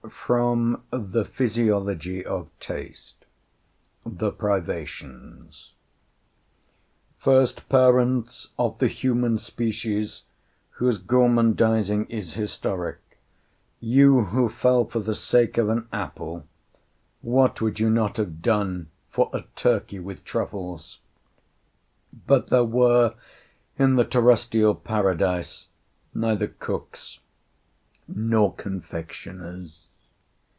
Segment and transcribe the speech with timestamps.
[0.09, 3.25] FROM THE 'PHYSIOLOGY OF TASTE'
[4.05, 5.73] THE PRIVATIONS
[7.17, 10.23] First parents of the human species,
[10.71, 12.99] whose gormandizing is historic,
[13.79, 16.45] you who fell for the sake of an apple,
[17.21, 20.99] what would you not have done for a turkey with truffles?
[22.27, 23.15] But there were
[23.77, 25.67] in the terrestrial Paradise
[26.13, 27.19] neither cooks
[28.07, 29.87] nor confectioners.